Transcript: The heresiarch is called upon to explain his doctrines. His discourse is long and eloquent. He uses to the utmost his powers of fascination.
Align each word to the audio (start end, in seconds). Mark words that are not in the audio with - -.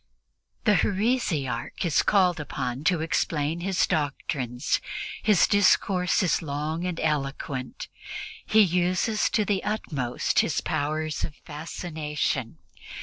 The 0.63 0.73
heresiarch 0.77 1.85
is 1.85 2.01
called 2.01 2.39
upon 2.39 2.83
to 2.85 3.01
explain 3.01 3.59
his 3.59 3.85
doctrines. 3.85 4.81
His 5.21 5.45
discourse 5.45 6.23
is 6.23 6.41
long 6.41 6.85
and 6.87 6.99
eloquent. 6.99 7.87
He 8.43 8.61
uses 8.61 9.29
to 9.29 9.45
the 9.45 9.63
utmost 9.63 10.39
his 10.39 10.59
powers 10.59 11.23
of 11.23 11.35
fascination. 11.45 12.57